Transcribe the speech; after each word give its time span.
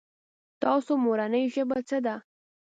تاسو 0.63 0.91
مورنۍ 1.05 1.43
ژبه 1.53 1.77
څه 1.89 1.97
ده؟ 2.05 2.15